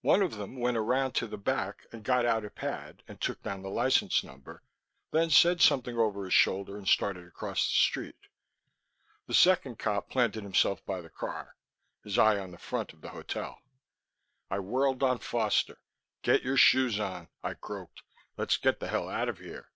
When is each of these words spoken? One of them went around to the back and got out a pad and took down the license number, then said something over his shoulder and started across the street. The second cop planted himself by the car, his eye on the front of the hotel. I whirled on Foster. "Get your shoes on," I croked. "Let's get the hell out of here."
One 0.00 0.22
of 0.22 0.36
them 0.36 0.56
went 0.56 0.78
around 0.78 1.12
to 1.16 1.26
the 1.26 1.36
back 1.36 1.84
and 1.92 2.02
got 2.02 2.24
out 2.24 2.42
a 2.42 2.48
pad 2.48 3.02
and 3.06 3.20
took 3.20 3.42
down 3.42 3.60
the 3.60 3.68
license 3.68 4.24
number, 4.24 4.62
then 5.10 5.28
said 5.28 5.60
something 5.60 5.94
over 5.98 6.24
his 6.24 6.32
shoulder 6.32 6.78
and 6.78 6.88
started 6.88 7.26
across 7.26 7.68
the 7.68 7.74
street. 7.74 8.16
The 9.26 9.34
second 9.34 9.78
cop 9.78 10.08
planted 10.08 10.42
himself 10.42 10.82
by 10.86 11.02
the 11.02 11.10
car, 11.10 11.54
his 12.02 12.16
eye 12.18 12.38
on 12.38 12.52
the 12.52 12.56
front 12.56 12.94
of 12.94 13.02
the 13.02 13.10
hotel. 13.10 13.60
I 14.48 14.58
whirled 14.60 15.02
on 15.02 15.18
Foster. 15.18 15.82
"Get 16.22 16.42
your 16.44 16.56
shoes 16.56 16.98
on," 16.98 17.28
I 17.42 17.52
croked. 17.52 18.02
"Let's 18.38 18.56
get 18.56 18.80
the 18.80 18.88
hell 18.88 19.10
out 19.10 19.28
of 19.28 19.36
here." 19.38 19.70